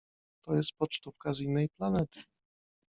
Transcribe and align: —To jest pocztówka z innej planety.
—To 0.45 0.55
jest 0.55 0.71
pocztówka 0.77 1.33
z 1.33 1.39
innej 1.39 1.69
planety. 1.69 2.19